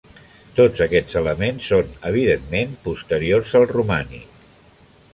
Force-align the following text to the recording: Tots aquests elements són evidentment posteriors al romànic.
Tots 0.59 0.81
aquests 0.85 1.17
elements 1.21 1.69
són 1.73 1.93
evidentment 2.11 2.75
posteriors 2.91 3.55
al 3.61 3.71
romànic. 3.77 4.47